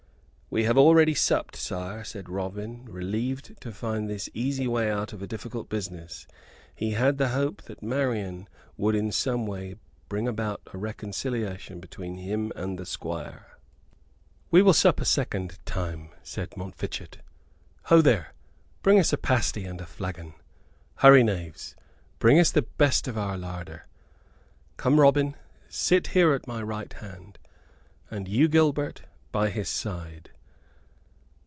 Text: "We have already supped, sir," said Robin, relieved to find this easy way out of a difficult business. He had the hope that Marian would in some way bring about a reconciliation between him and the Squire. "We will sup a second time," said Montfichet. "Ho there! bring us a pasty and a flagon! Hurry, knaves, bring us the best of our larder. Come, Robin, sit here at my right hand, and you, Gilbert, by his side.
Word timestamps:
"We 0.53 0.65
have 0.65 0.77
already 0.77 1.13
supped, 1.13 1.55
sir," 1.55 2.03
said 2.03 2.27
Robin, 2.27 2.83
relieved 2.83 3.61
to 3.61 3.71
find 3.71 4.09
this 4.09 4.29
easy 4.33 4.67
way 4.67 4.91
out 4.91 5.13
of 5.13 5.21
a 5.21 5.25
difficult 5.25 5.69
business. 5.69 6.27
He 6.75 6.91
had 6.91 7.17
the 7.17 7.29
hope 7.29 7.61
that 7.61 7.81
Marian 7.81 8.49
would 8.75 8.93
in 8.93 9.13
some 9.13 9.47
way 9.47 9.75
bring 10.09 10.27
about 10.27 10.59
a 10.73 10.77
reconciliation 10.77 11.79
between 11.79 12.17
him 12.17 12.51
and 12.53 12.77
the 12.77 12.85
Squire. 12.85 13.57
"We 14.49 14.61
will 14.61 14.73
sup 14.73 14.99
a 14.99 15.05
second 15.05 15.57
time," 15.65 16.09
said 16.21 16.57
Montfichet. 16.57 17.19
"Ho 17.83 18.01
there! 18.01 18.33
bring 18.83 18.99
us 18.99 19.13
a 19.13 19.17
pasty 19.17 19.63
and 19.63 19.79
a 19.79 19.85
flagon! 19.85 20.33
Hurry, 20.95 21.23
knaves, 21.23 21.77
bring 22.19 22.37
us 22.37 22.51
the 22.51 22.63
best 22.63 23.07
of 23.07 23.17
our 23.17 23.37
larder. 23.37 23.87
Come, 24.75 24.99
Robin, 24.99 25.37
sit 25.69 26.07
here 26.07 26.33
at 26.33 26.45
my 26.45 26.61
right 26.61 26.91
hand, 26.91 27.39
and 28.09 28.27
you, 28.27 28.49
Gilbert, 28.49 29.03
by 29.31 29.49
his 29.49 29.69
side. 29.69 30.31